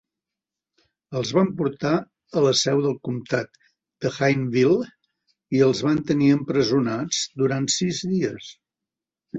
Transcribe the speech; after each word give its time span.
Els 1.19 1.33
van 1.37 1.51
portar 1.59 1.91
a 2.41 2.43
la 2.47 2.55
seu 2.63 2.81
del 2.87 2.97
comtat 3.09 3.61
de 4.07 4.13
Hayneville 4.17 4.89
i 5.59 5.63
els 5.69 5.85
van 5.91 6.03
tenir 6.13 6.35
empresonats 6.41 7.23
durant 7.45 7.75
sis 7.81 8.07
dies. 8.17 8.55